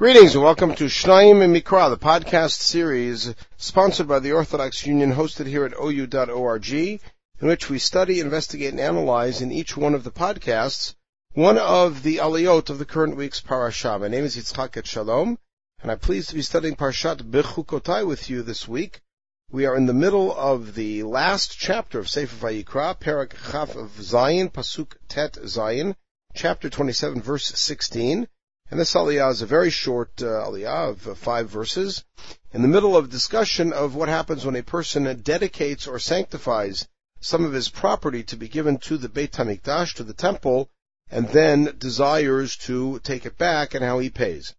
[0.00, 5.12] Greetings and welcome to Shnaim and Mikra, the podcast series sponsored by the Orthodox Union,
[5.12, 6.98] hosted here at ou.org, in
[7.40, 10.94] which we study, investigate, and analyze in each one of the podcasts
[11.34, 14.00] one of the aliyot of the current week's parashah.
[14.00, 15.36] My name is Yitzchak Etshalom,
[15.82, 19.02] and I'm pleased to be studying Parashat Bechukotai with you this week.
[19.50, 23.90] We are in the middle of the last chapter of Sefer Vayikra, Perek Chaf of
[23.98, 25.94] Zayin, Pasuk Tet Zayin,
[26.32, 28.26] chapter 27, verse 16.
[28.70, 32.04] And this aliyah is a very short uh, aliyah of uh, five verses,
[32.52, 36.86] in the middle of discussion of what happens when a person dedicates or sanctifies
[37.20, 40.70] some of his property to be given to the Beit Hamikdash, to the temple,
[41.10, 44.54] and then desires to take it back and how he pays.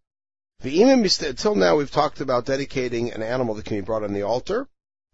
[0.59, 4.11] The imam, until now we've talked about dedicating an animal that can be brought on
[4.11, 4.67] the altar,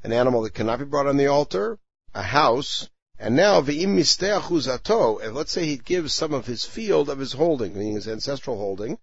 [0.04, 1.77] an animal that cannot be brought on the altar,
[2.16, 7.34] a house, and now, and let's say he gives some of his field of his
[7.34, 8.99] holding, meaning his ancestral holding,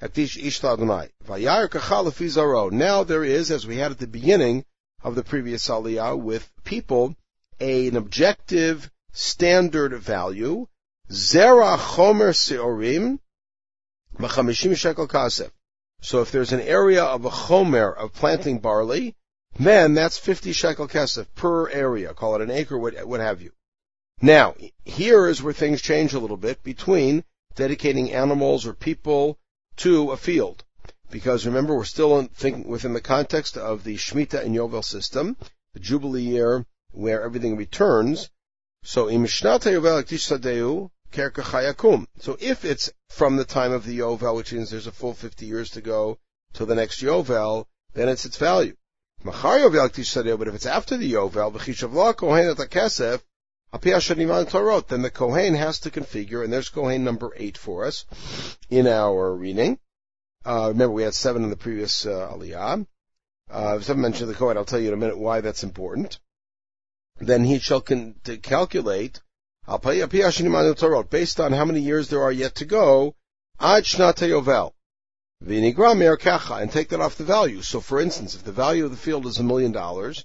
[0.00, 0.16] at.
[2.72, 4.64] Now there is, as we had at the beginning
[5.02, 7.16] of the previous aliyah, with people,
[7.58, 10.68] a, an objective standard value,
[11.10, 13.18] zera chomer seorim,
[14.18, 15.50] Machamishim shekel kasef.
[16.00, 19.16] So if there's an area of a chomer of planting barley,
[19.58, 22.14] then that's 50 shekel kesef per area.
[22.14, 23.52] Call it an acre, what, what have you.
[24.20, 24.54] Now,
[24.84, 29.38] here is where things change a little bit between dedicating animals or people
[29.76, 30.64] to a field.
[31.10, 35.36] Because remember, we're still thinking within the context of the Shemitah and Yovel system,
[35.72, 38.30] the Jubilee year where everything returns.
[38.82, 39.08] So.
[42.18, 45.46] So if it's from the time of the Yovel, which means there's a full 50
[45.46, 46.18] years to go
[46.52, 48.76] till the next Yovel, then it's its value.
[49.26, 53.20] Machar Yovel but if it's after the Yovel, V'chishavla Kohen at the Kesef,
[54.88, 58.04] then the Kohen has to configure, and there's Kohen number eight for us
[58.70, 59.80] in our reading.
[60.44, 62.86] Uh, remember, we had seven in the previous uh, Aliyah.
[63.50, 66.20] Uh, if I mentioned the Kohen, I'll tell you in a minute why that's important.
[67.18, 69.20] Then he shall con- calculate
[71.10, 73.16] based on how many years there are yet to go,
[73.58, 74.75] ad shnata yovel.
[76.62, 77.62] And take that off the value.
[77.62, 80.24] So for instance, if the value of the field is a million dollars,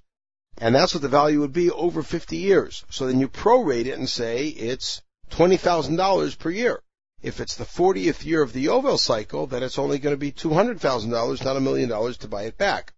[0.57, 2.85] and that's what the value would be over 50 years.
[2.89, 5.01] So then you prorate it and say it's
[5.31, 6.81] $20,000 per year.
[7.21, 10.31] If it's the 40th year of the Yovel cycle, then it's only going to be
[10.31, 12.93] $200,000, not a million dollars to buy it back.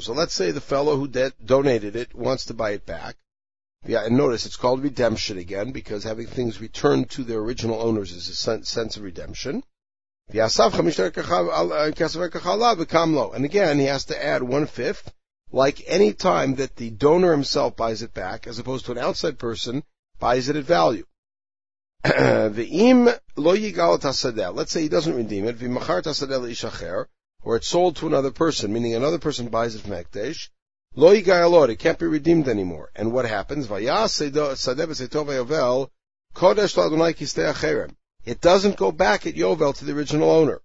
[0.00, 3.16] So let's say the fellow who de- donated it wants to buy it back.
[3.84, 8.12] Yeah, and notice it's called redemption again because having things returned to their original owners
[8.12, 9.64] is a sense of redemption.
[10.32, 10.48] Uh,
[13.30, 15.12] and again, he has to add one fifth,
[15.50, 19.38] like any time that the donor himself buys it back, as opposed to an outside
[19.38, 19.82] person
[20.20, 21.04] buys it at value.
[22.04, 22.58] Let's
[24.72, 25.60] say he doesn't redeem it,
[27.44, 30.48] or it's sold to another person, meaning another person buys it from hekdesh.
[30.94, 32.90] Lo it can't be redeemed anymore.
[32.94, 33.66] And what happens?
[33.70, 34.34] It
[38.40, 40.60] doesn't go back at Yovel to the original owner.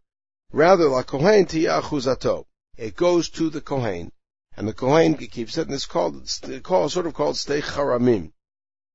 [0.51, 2.45] Rather, la kohen tiyachuzato.
[2.75, 4.11] It goes to the kohen,
[4.55, 6.29] and the kohen keeps it, and it's called,
[6.61, 8.33] called sort of called stei charamim.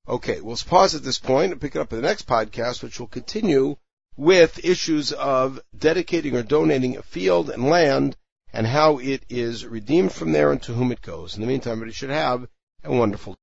[0.09, 3.01] Okay, we'll pause at this point and pick it up in the next podcast, which
[3.01, 3.77] will continue
[4.17, 8.17] with issues of dedicating or donating a field and land
[8.53, 11.35] and how it is redeemed from there and to whom it goes.
[11.35, 12.47] In the meantime, everybody should have
[12.85, 13.37] a wonderful